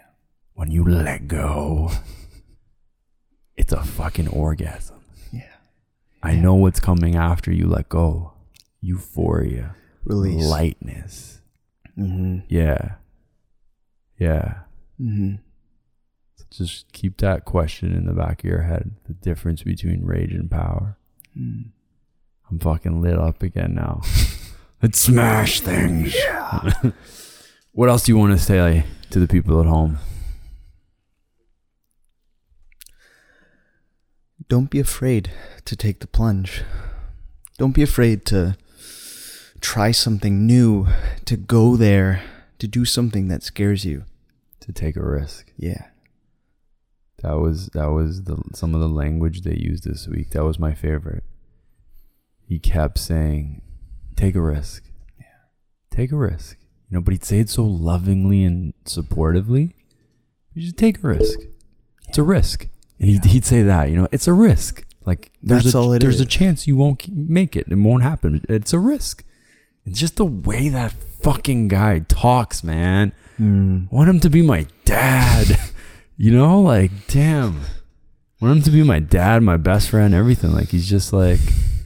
When 0.55 0.71
you 0.71 0.83
let 0.83 1.27
go, 1.27 1.91
it's 3.55 3.71
a 3.73 3.83
fucking 3.83 4.27
orgasm. 4.29 4.97
Yeah. 5.31 5.43
I 6.23 6.33
know 6.35 6.55
what's 6.55 6.79
coming 6.79 7.15
after 7.15 7.51
you 7.51 7.67
let 7.67 7.89
go. 7.89 8.33
Euphoria, 8.87 9.75
Release. 10.05 10.45
lightness. 10.45 11.41
Mm-hmm. 11.97 12.39
Yeah. 12.47 12.95
Yeah. 14.17 14.59
Mm-hmm. 15.01 15.35
So 16.51 16.63
just 16.63 16.91
keep 16.93 17.17
that 17.17 17.43
question 17.43 17.93
in 17.93 18.05
the 18.05 18.13
back 18.13 18.43
of 18.43 18.49
your 18.49 18.61
head 18.61 18.91
the 19.05 19.13
difference 19.13 19.63
between 19.63 20.05
rage 20.05 20.31
and 20.33 20.49
power. 20.49 20.97
Mm. 21.37 21.71
I'm 22.49 22.59
fucking 22.59 23.01
lit 23.01 23.19
up 23.19 23.43
again 23.43 23.75
now. 23.75 24.01
Let's 24.81 24.99
smash 24.99 25.59
things. 25.59 26.15
what 27.73 27.89
else 27.89 28.05
do 28.05 28.13
you 28.13 28.17
want 28.17 28.37
to 28.39 28.43
say 28.43 28.85
to 29.09 29.19
the 29.19 29.27
people 29.27 29.59
at 29.59 29.65
home? 29.67 29.97
Don't 34.47 34.69
be 34.69 34.79
afraid 34.79 35.31
to 35.65 35.75
take 35.75 35.99
the 35.99 36.07
plunge. 36.07 36.63
Don't 37.57 37.73
be 37.73 37.81
afraid 37.83 38.23
to 38.27 38.55
try 39.61 39.91
something 39.91 40.45
new, 40.45 40.87
to 41.25 41.37
go 41.37 41.75
there, 41.75 42.23
to 42.59 42.67
do 42.67 42.85
something 42.85 43.27
that 43.27 43.43
scares 43.43 43.85
you. 43.85 44.05
To 44.61 44.71
take 44.73 44.95
a 44.95 45.05
risk. 45.05 45.51
Yeah. 45.57 45.87
That 47.23 47.39
was 47.39 47.67
that 47.67 47.87
was 47.87 48.23
the 48.23 48.37
some 48.53 48.75
of 48.75 48.81
the 48.81 48.89
language 48.89 49.41
they 49.41 49.55
used 49.55 49.85
this 49.85 50.07
week. 50.07 50.31
That 50.31 50.43
was 50.43 50.59
my 50.59 50.73
favorite. 50.73 51.23
He 52.45 52.59
kept 52.59 52.99
saying, 52.99 53.61
"Take 54.15 54.35
a 54.35 54.41
risk." 54.41 54.83
Yeah. 55.17 55.25
Take 55.89 56.11
a 56.11 56.17
risk. 56.17 56.57
You 56.89 56.95
know, 56.95 57.01
but 57.01 57.13
he'd 57.13 57.25
say 57.25 57.39
it 57.39 57.49
so 57.49 57.63
lovingly 57.65 58.43
and 58.43 58.73
supportively. 58.85 59.73
You 60.53 60.61
just 60.61 60.77
take 60.77 61.03
a 61.03 61.07
risk. 61.07 61.39
It's 62.07 62.17
a 62.17 62.23
risk. 62.23 62.67
And 62.99 63.09
he'd, 63.09 63.25
he'd 63.25 63.45
say 63.45 63.61
that, 63.61 63.89
you 63.89 63.95
know, 63.95 64.07
it's 64.11 64.27
a 64.27 64.33
risk. 64.33 64.85
Like 65.05 65.31
there's 65.41 65.65
That's 65.65 65.75
a, 65.75 65.77
all 65.77 65.93
it 65.93 65.99
there's 65.99 66.19
a 66.19 66.25
chance 66.25 66.67
you 66.67 66.75
won't 66.75 67.07
make 67.09 67.55
it. 67.55 67.67
It 67.69 67.75
won't 67.75 68.03
happen. 68.03 68.45
It's 68.49 68.73
a 68.73 68.79
risk. 68.79 69.23
It's 69.87 69.99
just 69.99 70.17
the 70.17 70.25
way 70.25 70.69
that 70.69 70.91
fucking 71.21 71.69
guy 71.69 71.99
talks, 71.99 72.63
man. 72.63 73.13
Mm. 73.39 73.91
Want 73.91 74.09
him 74.09 74.19
to 74.21 74.29
be 74.29 74.41
my 74.41 74.67
dad. 74.85 75.57
you 76.17 76.31
know, 76.31 76.61
like 76.61 76.91
damn. 77.07 77.61
Want 78.39 78.57
him 78.57 78.63
to 78.63 78.71
be 78.71 78.83
my 78.83 78.99
dad, 78.99 79.41
my 79.43 79.57
best 79.57 79.89
friend, 79.89 80.13
everything. 80.13 80.51
Like 80.51 80.69
he's 80.69 80.87
just 80.89 81.13
like, 81.13 81.39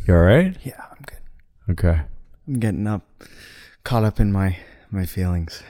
you 0.07 0.13
all 0.15 0.21
right? 0.21 0.55
Yeah, 0.63 0.81
I'm 0.91 0.97
good. 1.05 1.79
Okay. 1.79 2.01
I'm 2.47 2.59
getting 2.59 2.87
up, 2.87 3.03
caught 3.83 4.03
up 4.03 4.19
in 4.19 4.31
my 4.31 4.57
my 4.89 5.05
feelings. 5.05 5.61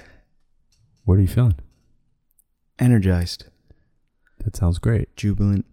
What 1.04 1.17
are 1.17 1.22
you 1.22 1.28
feeling? 1.28 1.56
Energized, 2.80 3.46
That 4.44 4.56
sounds 4.56 4.80
great. 4.80 5.15
jubilant. 5.15 5.65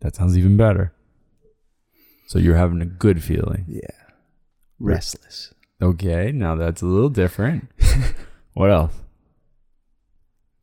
That 0.00 0.16
sounds 0.16 0.36
even 0.36 0.56
better. 0.56 0.92
So 2.26 2.38
you're 2.40 2.56
having 2.56 2.80
a 2.80 2.86
good 2.86 3.22
feeling. 3.22 3.64
Yeah. 3.68 3.80
Restless. 4.80 5.54
Okay, 5.82 6.30
now 6.30 6.54
that's 6.54 6.80
a 6.80 6.86
little 6.86 7.08
different. 7.08 7.68
what 8.54 8.70
else? 8.70 8.94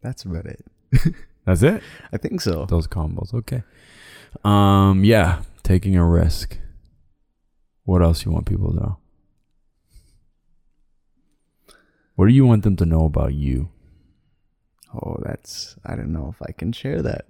That's 0.02 0.24
about 0.24 0.46
it. 0.46 0.66
That's 1.46 1.62
it? 1.62 1.82
I 2.14 2.18
think 2.18 2.42
so. 2.42 2.66
Those 2.66 2.88
combos. 2.88 3.34
Okay. 3.34 3.64
Um, 4.44 5.04
yeah, 5.04 5.42
taking 5.64 5.96
a 5.96 6.06
risk. 6.06 6.58
What 7.84 8.02
else 8.02 8.24
you 8.24 8.32
want 8.32 8.46
people 8.46 8.70
to 8.72 8.76
know? 8.76 8.98
What 12.16 12.28
do 12.28 12.34
you 12.34 12.46
want 12.46 12.64
them 12.64 12.76
to 12.78 12.86
know 12.86 13.06
about 13.06 13.34
you? 13.34 13.70
Oh, 14.94 15.18
that's 15.24 15.76
I 15.86 15.96
don't 15.96 16.14
know 16.14 16.34
if 16.34 16.42
I 16.48 16.52
can 16.52 16.72
share 16.72 17.02
that. 17.02 17.26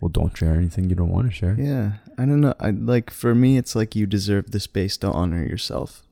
Well, 0.00 0.10
don't 0.10 0.36
share 0.36 0.54
anything 0.54 0.88
you 0.88 0.94
don't 0.94 1.10
want 1.10 1.28
to 1.28 1.34
share. 1.34 1.56
Yeah, 1.58 1.94
I 2.16 2.24
don't 2.24 2.40
know. 2.40 2.54
I 2.60 2.70
like 2.70 3.10
for 3.10 3.34
me, 3.34 3.58
it's 3.58 3.74
like 3.74 3.96
you 3.96 4.06
deserve 4.06 4.52
the 4.52 4.60
space 4.60 4.96
to 4.98 5.10
honor 5.10 5.42
yourself. 5.42 6.02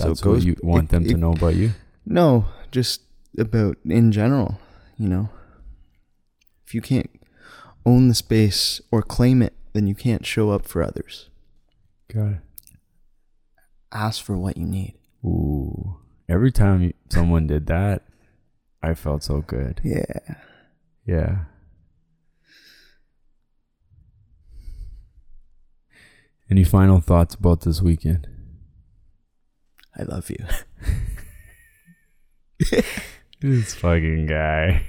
So 0.00 0.08
That's 0.08 0.20
goes- 0.22 0.38
what 0.38 0.44
you 0.46 0.56
want 0.62 0.84
it- 0.84 0.90
them 0.90 1.04
to 1.04 1.10
it- 1.10 1.16
know 1.18 1.32
about 1.32 1.54
you. 1.56 1.72
No, 2.06 2.46
just 2.70 3.02
about 3.38 3.76
in 3.84 4.10
general. 4.12 4.58
You 4.96 5.08
know, 5.08 5.28
if 6.66 6.74
you 6.74 6.80
can't 6.80 7.10
own 7.84 8.08
the 8.08 8.14
space 8.14 8.80
or 8.90 9.02
claim 9.02 9.42
it, 9.42 9.54
then 9.72 9.86
you 9.86 9.94
can't 9.94 10.24
show 10.24 10.50
up 10.50 10.66
for 10.66 10.82
others. 10.82 11.28
Got 12.12 12.32
it. 12.32 12.40
Ask 13.92 14.22
for 14.22 14.36
what 14.38 14.56
you 14.56 14.66
need. 14.66 14.94
Ooh. 15.24 15.96
Every 16.28 16.50
time 16.52 16.92
someone 17.10 17.46
did 17.46 17.66
that, 17.66 18.02
I 18.82 18.94
felt 18.94 19.22
so 19.22 19.42
good. 19.42 19.80
Yeah. 19.84 20.36
Yeah. 21.04 21.44
Any 26.50 26.64
final 26.64 27.00
thoughts 27.00 27.34
about 27.34 27.60
this 27.62 27.80
weekend? 27.82 28.26
I 29.96 30.02
love 30.02 30.30
you. 30.30 30.44
This 33.40 33.74
fucking 33.74 34.26
guy. 34.26 34.84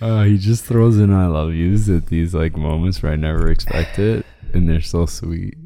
Uh, 0.00 0.22
he 0.24 0.38
just 0.38 0.64
throws 0.64 0.98
in 0.98 1.12
I 1.12 1.26
love 1.26 1.52
yous 1.52 1.90
at 1.90 2.06
these 2.06 2.34
like 2.34 2.56
moments 2.56 3.02
where 3.02 3.12
I 3.12 3.16
never 3.16 3.50
expect 3.50 3.98
it, 3.98 4.24
and 4.54 4.66
they're 4.66 4.80
so 4.80 5.04
sweet. 5.04 5.58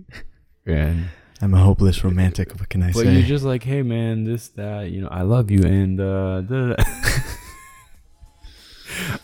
And 0.66 1.11
I'm 1.40 1.55
a 1.55 1.59
hopeless 1.59 2.03
romantic. 2.03 2.59
What 2.59 2.68
can 2.68 2.83
I 2.83 2.90
but 2.90 3.05
say? 3.05 3.12
you're 3.12 3.23
just 3.23 3.44
like, 3.44 3.62
hey 3.62 3.83
man, 3.83 4.25
this 4.25 4.49
that, 4.49 4.90
you 4.90 5.01
know, 5.01 5.09
I 5.12 5.23
love 5.23 5.53
you, 5.53 5.62
and 5.62 6.01
uh, 6.01 6.42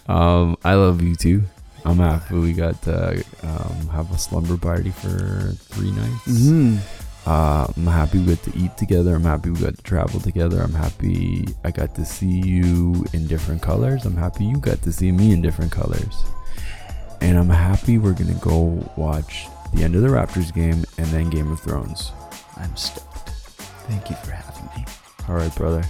um, 0.08 0.56
I 0.62 0.74
love 0.74 1.02
you 1.02 1.16
too. 1.16 1.42
I'm 1.84 1.96
happy 1.98 2.34
we 2.34 2.52
got 2.52 2.80
to 2.82 3.24
um, 3.42 3.88
have 3.88 4.10
a 4.12 4.18
slumber 4.18 4.56
party 4.56 4.90
for 4.90 5.52
three 5.72 5.90
nights. 5.90 6.24
hmm 6.26 6.76
Uh, 7.26 7.66
I'm 7.76 7.86
happy 7.86 8.18
we 8.18 8.34
got 8.34 8.42
to 8.44 8.56
eat 8.56 8.76
together. 8.78 9.14
I'm 9.14 9.24
happy 9.24 9.50
we 9.50 9.60
got 9.60 9.76
to 9.76 9.82
travel 9.82 10.20
together. 10.20 10.60
I'm 10.62 10.72
happy 10.72 11.46
I 11.64 11.70
got 11.70 11.94
to 11.96 12.04
see 12.04 12.40
you 12.40 13.04
in 13.12 13.26
different 13.26 13.60
colors. 13.62 14.04
I'm 14.06 14.16
happy 14.16 14.44
you 14.46 14.56
got 14.58 14.80
to 14.82 14.92
see 14.92 15.12
me 15.12 15.32
in 15.32 15.42
different 15.42 15.70
colors. 15.70 16.24
And 17.20 17.36
I'm 17.38 17.50
happy 17.50 17.98
we're 17.98 18.14
going 18.14 18.32
to 18.34 18.40
go 18.40 18.82
watch 18.96 19.46
the 19.74 19.84
end 19.84 19.94
of 19.94 20.02
the 20.02 20.08
Raptors 20.08 20.52
game 20.54 20.84
and 20.96 21.06
then 21.08 21.28
Game 21.28 21.52
of 21.52 21.60
Thrones. 21.60 22.10
I'm 22.56 22.74
stoked. 22.76 23.28
Thank 23.86 24.08
you 24.08 24.16
for 24.16 24.30
having 24.32 24.64
me. 24.76 24.86
All 25.28 25.34
right, 25.34 25.54
brother. 25.54 25.84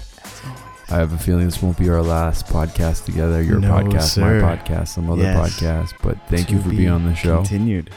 I 0.91 0.97
have 0.97 1.13
a 1.13 1.19
feeling 1.19 1.45
this 1.45 1.63
won't 1.63 1.79
be 1.79 1.89
our 1.89 2.03
last 2.03 2.47
podcast 2.47 3.05
together. 3.05 3.43
Your 3.43 3.61
No, 3.61 3.69
podcast, 3.71 4.03
sir. 4.11 4.41
my 4.41 4.57
podcast, 4.57 4.89
some 4.89 5.09
other 5.11 5.23
Yes. 5.23 5.37
podcast. 5.39 5.93
But 6.03 6.19
thank 6.29 6.49
To 6.49 6.55
you 6.55 6.63
for 6.63 6.69
be 6.71 6.77
being 6.79 6.89
on 6.91 7.05
the 7.07 7.15
show. 7.15 7.37
Continued. 7.37 7.91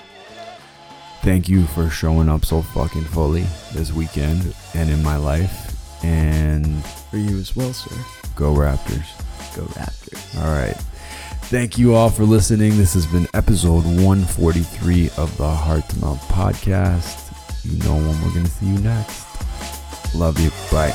thank 1.23 1.47
you 1.49 1.65
for 1.67 1.89
showing 1.89 2.27
up 2.29 2.43
so 2.45 2.61
fucking 2.61 3.05
fully 3.05 3.45
this 3.73 3.91
weekend 3.93 4.53
and 4.75 4.89
in 4.89 5.01
my 5.01 5.15
life. 5.17 6.03
And 6.03 6.83
For 7.09 7.17
you 7.17 7.39
as 7.39 7.55
well, 7.55 7.73
sir. 7.73 7.95
Go 8.35 8.53
Raptors. 8.53 9.05
Go 9.55 9.63
Raptors. 9.63 10.37
All 10.43 10.51
right. 10.53 10.75
Thank 11.47 11.77
you 11.77 11.93
all 11.95 12.09
for 12.09 12.23
listening. 12.25 12.77
This 12.77 12.93
has 12.93 13.05
been 13.05 13.27
episode 13.33 13.85
143 13.85 15.09
of 15.17 15.35
the 15.37 15.47
Heart 15.49 15.87
to 15.89 15.99
Mouth 15.99 16.21
podcast. 16.29 17.19
You 17.63 17.77
know 17.85 17.95
when 17.95 18.21
we're 18.21 18.33
going 18.33 18.45
to 18.45 18.51
see 18.51 18.65
you 18.65 18.79
next. 18.79 19.25
Love 20.15 20.39
you. 20.39 20.51
Bye. 20.71 20.93